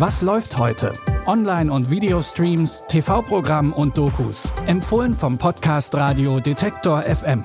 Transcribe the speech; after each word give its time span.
Was 0.00 0.22
läuft 0.22 0.56
heute? 0.56 0.94
Online- 1.26 1.70
und 1.70 1.90
Videostreams, 1.90 2.84
TV-Programm 2.88 3.74
und 3.74 3.98
Dokus. 3.98 4.48
Empfohlen 4.66 5.12
vom 5.12 5.36
Podcast 5.36 5.94
Radio 5.94 6.40
Detektor 6.40 7.02
FM. 7.02 7.44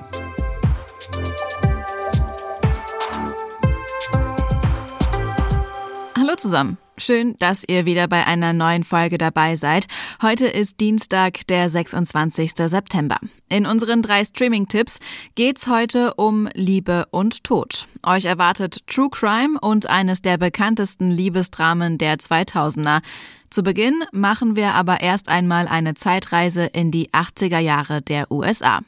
Hallo 6.16 6.34
zusammen. 6.38 6.78
Schön, 6.98 7.36
dass 7.38 7.62
ihr 7.68 7.84
wieder 7.84 8.08
bei 8.08 8.26
einer 8.26 8.54
neuen 8.54 8.82
Folge 8.82 9.18
dabei 9.18 9.56
seid. 9.56 9.84
Heute 10.22 10.46
ist 10.46 10.80
Dienstag, 10.80 11.46
der 11.46 11.68
26. 11.68 12.52
September. 12.56 13.16
In 13.50 13.66
unseren 13.66 14.00
drei 14.00 14.24
Streaming-Tipps 14.24 15.00
geht's 15.34 15.66
heute 15.68 16.14
um 16.14 16.48
Liebe 16.54 17.04
und 17.10 17.44
Tod. 17.44 17.86
Euch 18.02 18.24
erwartet 18.24 18.86
True 18.86 19.10
Crime 19.10 19.58
und 19.60 19.90
eines 19.90 20.22
der 20.22 20.38
bekanntesten 20.38 21.10
Liebesdramen 21.10 21.98
der 21.98 22.16
2000er. 22.16 23.02
Zu 23.50 23.62
Beginn 23.62 24.02
machen 24.12 24.56
wir 24.56 24.72
aber 24.72 25.02
erst 25.02 25.28
einmal 25.28 25.68
eine 25.68 25.94
Zeitreise 25.94 26.64
in 26.64 26.90
die 26.90 27.10
80er 27.10 27.58
Jahre 27.58 28.00
der 28.00 28.30
USA. 28.30 28.80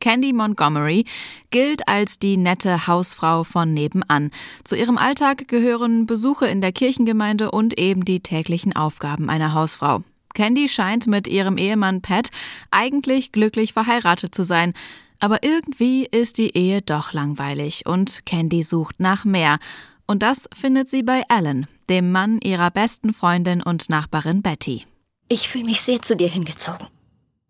Candy 0.00 0.32
Montgomery 0.32 1.04
gilt 1.50 1.86
als 1.88 2.18
die 2.18 2.36
nette 2.36 2.86
Hausfrau 2.86 3.44
von 3.44 3.72
nebenan. 3.72 4.30
Zu 4.64 4.76
ihrem 4.76 4.98
Alltag 4.98 5.46
gehören 5.48 6.06
Besuche 6.06 6.46
in 6.46 6.60
der 6.60 6.72
Kirchengemeinde 6.72 7.50
und 7.50 7.78
eben 7.78 8.04
die 8.04 8.20
täglichen 8.20 8.74
Aufgaben 8.74 9.30
einer 9.30 9.54
Hausfrau. 9.54 10.02
Candy 10.34 10.68
scheint 10.68 11.06
mit 11.06 11.28
ihrem 11.28 11.58
Ehemann 11.58 12.02
Pat 12.02 12.30
eigentlich 12.70 13.32
glücklich 13.32 13.72
verheiratet 13.72 14.34
zu 14.34 14.44
sein. 14.44 14.74
Aber 15.18 15.42
irgendwie 15.42 16.06
ist 16.06 16.38
die 16.38 16.56
Ehe 16.56 16.80
doch 16.82 17.12
langweilig 17.12 17.84
und 17.86 18.24
Candy 18.24 18.62
sucht 18.62 19.00
nach 19.00 19.24
mehr. 19.24 19.58
Und 20.06 20.22
das 20.22 20.48
findet 20.54 20.88
sie 20.88 21.02
bei 21.02 21.22
Alan, 21.28 21.66
dem 21.88 22.10
Mann 22.10 22.40
ihrer 22.42 22.70
besten 22.70 23.12
Freundin 23.12 23.62
und 23.62 23.90
Nachbarin 23.90 24.42
Betty. 24.42 24.86
Ich 25.28 25.48
fühle 25.48 25.64
mich 25.64 25.82
sehr 25.82 26.02
zu 26.02 26.16
dir 26.16 26.28
hingezogen. 26.28 26.88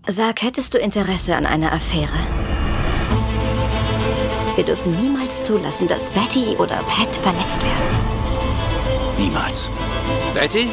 Sag, 0.07 0.43
hättest 0.43 0.75
du 0.75 0.79
Interesse 0.79 1.37
an 1.37 1.47
einer 1.47 1.73
Affäre? 1.73 2.09
Wir 4.57 4.65
dürfen 4.65 5.01
niemals 5.01 5.45
zulassen, 5.45 5.87
dass 5.89 6.11
Betty 6.11 6.57
oder 6.57 6.83
Pat 6.89 7.17
verletzt 7.17 7.63
werden. 7.63 9.17
Niemals. 9.19 9.71
Betty? 10.35 10.71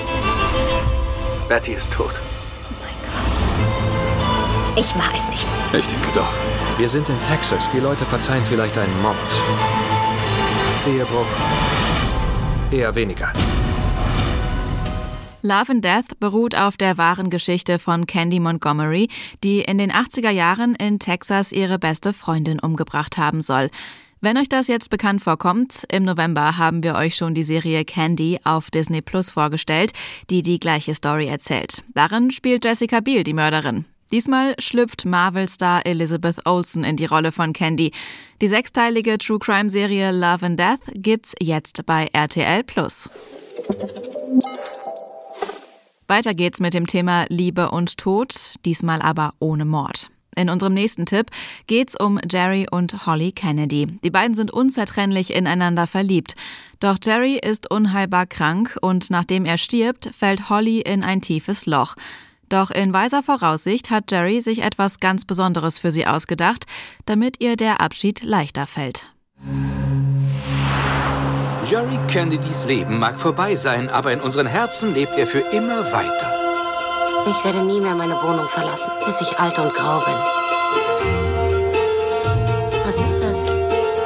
Betty 1.48 1.74
ist 1.74 1.92
tot. 1.92 2.12
Oh 2.14 2.74
mein 2.82 2.96
Gott. 3.04 4.84
Ich 4.84 4.96
mache 4.96 5.18
es 5.18 5.30
nicht. 5.30 5.48
Ich 5.74 5.86
denke 5.88 6.08
doch. 6.16 6.34
Wir 6.78 6.90
sind 6.90 7.08
in 7.10 7.22
Texas. 7.22 7.70
Die 7.72 7.80
Leute 7.80 8.06
verzeihen 8.06 8.44
vielleicht 8.46 8.78
einen 8.78 9.02
Mord. 9.02 9.16
Ehebruch. 10.88 11.26
Eher 12.72 12.96
weniger. 12.96 13.32
Love 15.48 15.72
and 15.72 15.86
Death 15.86 16.20
beruht 16.20 16.56
auf 16.56 16.76
der 16.76 16.98
wahren 16.98 17.30
Geschichte 17.30 17.80
von 17.80 18.06
Candy 18.06 18.42
Montgomery, 18.42 19.08
die 19.46 19.62
in 19.62 19.78
den 19.78 19.94
80er 19.94 20.30
Jahren 20.30 20.76
in 20.76 21.00
Texas 21.00 21.54
ihre 21.54 21.80
beste 21.80 22.12
Freundin 22.12 22.60
umgebracht 22.60 23.18
haben 23.18 23.42
soll. 23.42 23.70
Wenn 24.20 24.38
euch 24.38 24.50
das 24.50 24.68
jetzt 24.68 24.90
bekannt 24.90 25.22
vorkommt, 25.22 25.86
im 25.90 26.04
November 26.04 26.58
haben 26.58 26.84
wir 26.84 26.96
euch 26.96 27.16
schon 27.16 27.34
die 27.34 27.46
Serie 27.46 27.86
Candy 27.86 28.40
auf 28.44 28.70
Disney 28.72 29.02
Plus 29.02 29.32
vorgestellt, 29.32 29.94
die 30.30 30.42
die 30.42 30.60
gleiche 30.60 30.94
Story 30.94 31.28
erzählt. 31.28 31.82
Darin 31.94 32.30
spielt 32.32 32.66
Jessica 32.66 33.00
Biel 33.00 33.24
die 33.24 33.34
Mörderin. 33.34 33.86
Diesmal 34.12 34.54
schlüpft 34.60 35.06
Marvel-Star 35.06 35.86
Elizabeth 35.86 36.46
Olsen 36.46 36.84
in 36.84 36.98
die 36.98 37.06
Rolle 37.06 37.32
von 37.32 37.54
Candy. 37.54 37.92
Die 38.42 38.50
sechsteilige 38.50 39.18
True 39.18 39.40
Crime-Serie 39.40 40.12
Love 40.12 40.46
and 40.46 40.60
Death 40.60 40.92
gibt's 40.94 41.36
jetzt 41.40 41.86
bei 41.86 42.10
RTL 42.12 42.66
Plus. 42.66 43.10
Weiter 46.08 46.34
geht's 46.34 46.62
mit 46.62 46.74
dem 46.74 46.88
Thema 46.88 47.26
Liebe 47.28 47.70
und 47.72 47.98
Tod, 47.98 48.56
diesmal 48.64 49.02
aber 49.02 49.34
ohne 49.40 49.66
Mord. 49.66 50.10
In 50.38 50.50
unserem 50.50 50.74
nächsten 50.74 51.06
Tipp 51.06 51.32
geht's 51.66 52.00
um 52.00 52.20
Jerry 52.32 52.68
und 52.70 53.06
Holly 53.06 53.32
Kennedy. 53.32 53.88
Die 54.04 54.10
beiden 54.10 54.36
sind 54.36 54.52
unzertrennlich 54.52 55.34
ineinander 55.34 55.88
verliebt. 55.88 56.36
Doch 56.80 56.98
Jerry 57.04 57.40
ist 57.44 57.70
unheilbar 57.70 58.26
krank 58.26 58.78
und 58.82 59.10
nachdem 59.10 59.46
er 59.46 59.58
stirbt, 59.58 60.10
fällt 60.16 60.50
Holly 60.50 60.80
in 60.80 61.04
ein 61.04 61.22
tiefes 61.22 61.66
Loch. 61.66 61.96
Doch 62.50 62.72
in 62.72 62.94
weiser 62.94 63.24
Voraussicht 63.24 63.90
hat 63.90 64.10
Jerry 64.12 64.42
sich 64.42 64.62
etwas 64.62 65.00
ganz 65.00 65.26
Besonderes 65.26 65.80
für 65.80 65.92
sie 65.92 66.08
ausgedacht, 66.08 66.66
damit 67.06 67.42
ihr 67.42 67.58
der 67.58 67.82
Abschied 67.82 68.24
leichter 68.24 68.68
fällt. 68.68 69.12
Jerry 71.70 72.00
Kennedys 72.08 72.64
Leben 72.64 72.98
mag 72.98 73.20
vorbei 73.20 73.54
sein, 73.56 73.90
aber 73.90 74.14
in 74.14 74.22
unseren 74.22 74.48
Herzen 74.48 74.94
lebt 74.94 75.18
er 75.18 75.28
für 75.28 75.40
immer 75.40 75.92
weiter. 75.92 76.34
Ich 77.28 77.44
werde 77.44 77.60
nie 77.60 77.82
mehr 77.82 77.94
meine 77.94 78.14
Wohnung 78.14 78.48
verlassen, 78.48 78.94
bis 79.06 79.20
ich 79.20 79.38
alt 79.38 79.60
und 79.60 79.74
grau 79.74 80.00
bin. 80.00 80.14
Was 82.86 82.96
ist 82.96 83.20
das? 83.20 83.50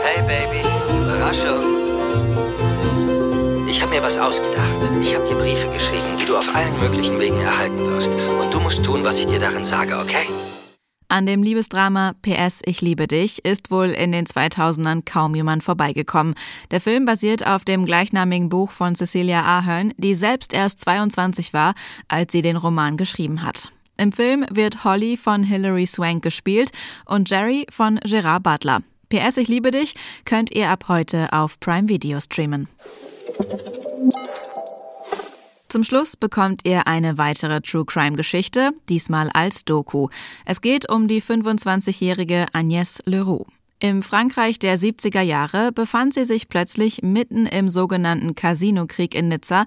Hey 0.04 0.24
Baby, 0.24 0.66
Überraschung. 1.04 1.62
Ich 3.68 3.80
habe 3.80 3.92
mir 3.92 4.02
was 4.02 4.18
ausgedacht. 4.18 4.82
Ich 5.00 5.14
habe 5.14 5.28
dir 5.28 5.36
Briefe 5.36 5.70
geschrieben, 5.70 6.18
die 6.20 6.26
du 6.26 6.38
auf 6.38 6.50
allen 6.56 6.80
möglichen 6.80 7.20
Wegen 7.20 7.42
erhalten 7.42 7.78
wirst. 7.92 8.12
Und 8.42 8.52
du 8.52 8.60
musst 8.60 8.84
tun, 8.84 9.04
was 9.04 9.20
ich 9.20 9.28
dir 9.28 9.40
darin 9.40 9.64
sage, 9.64 10.00
okay? 10.00 10.26
An 11.12 11.26
dem 11.26 11.44
Liebesdrama 11.44 12.14
PS 12.22 12.62
Ich 12.64 12.80
liebe 12.80 13.06
dich 13.06 13.44
ist 13.44 13.70
wohl 13.70 13.90
in 13.90 14.14
den 14.14 14.26
2000ern 14.26 15.04
kaum 15.04 15.36
jemand 15.36 15.62
vorbeigekommen. 15.62 16.36
Der 16.72 16.80
Film 16.80 17.04
basiert 17.04 17.46
auf 17.46 17.66
dem 17.66 17.86
gleichnamigen 17.86 18.48
Buch 18.48 18.72
von 18.72 18.96
Cecilia 18.96 19.42
Ahern, 19.42 19.94
die 19.98 20.16
selbst 20.16 20.54
erst 20.54 20.80
22 20.80 21.52
war, 21.52 21.74
als 22.08 22.32
sie 22.32 22.42
den 22.42 22.56
Roman 22.56 22.96
geschrieben 22.96 23.44
hat. 23.44 23.74
Im 23.98 24.14
Film 24.14 24.46
wird 24.50 24.86
Holly 24.86 25.18
von 25.18 25.44
Hilary 25.44 25.86
Swank 25.86 26.24
gespielt 26.24 26.72
und 27.06 27.30
Jerry 27.30 27.68
von 27.70 28.00
Gerard 28.06 28.44
Butler. 28.44 28.80
PS 29.10 29.36
Ich 29.36 29.50
liebe 29.50 29.72
dich 29.72 29.96
könnt 30.24 30.56
ihr 30.56 30.70
ab 30.70 30.86
heute 30.88 31.34
auf 31.34 31.60
Prime 31.60 31.90
Video 31.90 32.22
streamen. 32.22 32.70
Zum 35.72 35.86
Schluss 35.86 36.18
bekommt 36.18 36.66
ihr 36.66 36.86
eine 36.86 37.18
weitere 37.18 37.62
True 37.62 37.86
Crime 37.86 38.18
Geschichte, 38.18 38.72
diesmal 38.90 39.30
als 39.30 39.64
Doku. 39.64 40.09
Es 40.44 40.59
geht 40.59 40.90
um 40.90 41.08
die 41.08 41.22
25-jährige 41.22 42.48
Agnès 42.52 43.00
Leroux. 43.06 43.46
Im 43.80 44.04
Frankreich 44.04 44.59
der 44.59 44.78
70er 44.78 45.22
Jahre 45.22 45.72
befand 45.72 46.14
sie 46.14 46.26
sich 46.26 46.50
plötzlich 46.50 47.04
mitten 47.04 47.46
im 47.46 47.70
sogenannten 47.70 48.36
Casino-Krieg 48.36 49.16
in 49.16 49.30
Nizza 49.30 49.64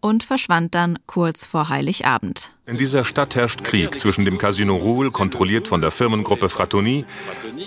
und 0.00 0.22
verschwand 0.22 0.74
dann 0.74 0.98
kurz 1.04 1.44
vor 1.44 1.68
Heiligabend. 1.68 2.54
In 2.64 2.78
dieser 2.78 3.04
Stadt 3.04 3.36
herrscht 3.36 3.62
Krieg 3.62 4.00
zwischen 4.00 4.24
dem 4.24 4.38
Casino 4.38 4.76
Roule, 4.76 5.10
kontrolliert 5.10 5.68
von 5.68 5.82
der 5.82 5.90
Firmengruppe 5.90 6.48
Fratoni, 6.48 7.04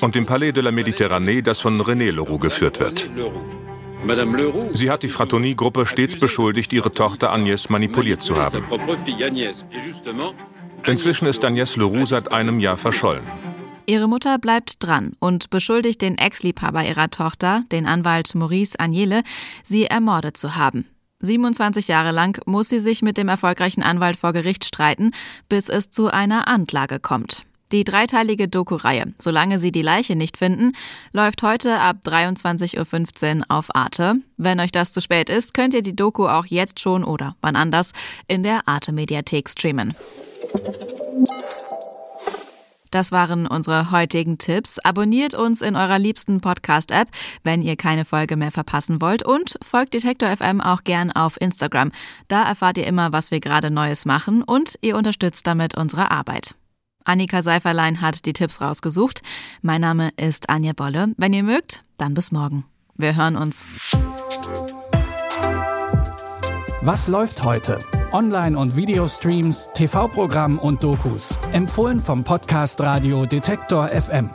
und 0.01 0.15
dem 0.15 0.25
Palais 0.25 0.53
de 0.53 0.63
la 0.63 0.71
Méditerranée, 0.71 1.43
das 1.43 1.61
von 1.61 1.79
René 1.79 2.09
Leroux 2.09 2.39
geführt 2.39 2.79
wird. 2.79 3.07
Sie 4.73 4.91
hat 4.91 5.03
die 5.03 5.09
Fratoni-Gruppe 5.09 5.85
stets 5.85 6.19
beschuldigt, 6.19 6.73
ihre 6.73 6.91
Tochter 6.91 7.33
Agnès 7.33 7.71
manipuliert 7.71 8.21
zu 8.21 8.35
haben. 8.35 8.63
Inzwischen 10.85 11.25
ist 11.25 11.43
Agnès 11.43 11.77
Leroux 11.77 12.05
seit 12.05 12.31
einem 12.31 12.59
Jahr 12.59 12.77
verschollen. 12.77 13.23
Ihre 13.87 14.07
Mutter 14.07 14.39
bleibt 14.39 14.83
dran 14.83 15.13
und 15.19 15.49
beschuldigt 15.49 16.01
den 16.01 16.17
Ex-Liebhaber 16.17 16.83
ihrer 16.83 17.09
Tochter, 17.09 17.63
den 17.71 17.85
Anwalt 17.85 18.33
Maurice 18.33 18.79
Agnele, 18.79 19.21
sie 19.63 19.85
ermordet 19.85 20.37
zu 20.37 20.55
haben. 20.55 20.85
27 21.19 21.87
Jahre 21.87 22.11
lang 22.11 22.39
muss 22.45 22.69
sie 22.69 22.79
sich 22.79 23.01
mit 23.01 23.17
dem 23.17 23.29
erfolgreichen 23.29 23.83
Anwalt 23.83 24.17
vor 24.17 24.33
Gericht 24.33 24.65
streiten, 24.65 25.11
bis 25.49 25.69
es 25.69 25.89
zu 25.89 26.11
einer 26.11 26.47
Anklage 26.47 26.99
kommt. 26.99 27.43
Die 27.75 27.83
dreiteilige 27.83 28.47
Doku-Reihe 28.47 29.13
Solange 29.19 29.59
Sie 29.59 29.73
die 29.73 29.81
Leiche 29.81 30.15
nicht 30.15 30.37
finden, 30.37 30.71
läuft 31.11 31.43
heute 31.43 31.81
ab 31.81 31.97
23.15 32.05 33.39
Uhr 33.39 33.45
auf 33.49 33.75
Arte. 33.75 34.15
Wenn 34.37 34.61
euch 34.61 34.71
das 34.71 34.93
zu 34.93 35.01
spät 35.01 35.29
ist, 35.29 35.53
könnt 35.53 35.73
ihr 35.73 35.81
die 35.81 35.93
Doku 35.93 36.25
auch 36.25 36.45
jetzt 36.45 36.79
schon 36.79 37.03
oder 37.03 37.35
wann 37.41 37.57
anders 37.57 37.91
in 38.29 38.43
der 38.43 38.65
Arte-Mediathek 38.65 39.49
streamen. 39.49 39.93
Das 42.91 43.11
waren 43.11 43.45
unsere 43.45 43.91
heutigen 43.91 44.37
Tipps. 44.37 44.79
Abonniert 44.79 45.35
uns 45.35 45.61
in 45.61 45.75
eurer 45.75 45.99
liebsten 45.99 46.39
Podcast-App, 46.39 47.09
wenn 47.43 47.61
ihr 47.61 47.75
keine 47.75 48.05
Folge 48.05 48.37
mehr 48.37 48.53
verpassen 48.53 49.01
wollt. 49.01 49.25
Und 49.25 49.57
folgt 49.61 49.95
Detektor 49.95 50.29
FM 50.29 50.61
auch 50.61 50.85
gern 50.85 51.11
auf 51.11 51.35
Instagram. 51.41 51.91
Da 52.29 52.43
erfahrt 52.43 52.77
ihr 52.77 52.87
immer, 52.87 53.11
was 53.11 53.31
wir 53.31 53.41
gerade 53.41 53.69
Neues 53.69 54.05
machen 54.05 54.43
und 54.43 54.79
ihr 54.79 54.95
unterstützt 54.95 55.45
damit 55.45 55.75
unsere 55.75 56.09
Arbeit. 56.09 56.55
Annika 57.05 57.41
Seiferlein 57.41 58.01
hat 58.01 58.25
die 58.25 58.33
Tipps 58.33 58.61
rausgesucht. 58.61 59.21
Mein 59.61 59.81
Name 59.81 60.09
ist 60.17 60.49
Anja 60.49 60.73
Bolle. 60.73 61.13
Wenn 61.17 61.33
ihr 61.33 61.43
mögt, 61.43 61.85
dann 61.97 62.13
bis 62.13 62.31
morgen. 62.31 62.65
Wir 62.95 63.15
hören 63.15 63.35
uns. 63.35 63.65
Was 66.81 67.07
läuft 67.07 67.43
heute? 67.43 67.79
Online- 68.11 68.57
und 68.57 68.75
Videostreams, 68.75 69.69
TV-Programm 69.73 70.59
und 70.59 70.83
Dokus. 70.83 71.33
Empfohlen 71.51 71.99
vom 71.99 72.23
Podcast 72.23 72.79
Radio 72.81 73.25
Detektor 73.25 73.89
FM. 73.89 74.29